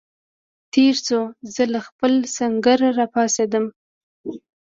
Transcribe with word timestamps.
تېر 0.73 0.95
شو، 1.05 1.21
زه 1.53 1.63
له 1.73 1.79
خپل 1.87 2.11
سنګره 2.35 2.89
را 2.97 3.05
پاڅېدم. 3.13 3.65